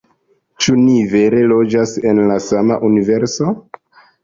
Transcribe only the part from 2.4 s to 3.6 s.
sama universo?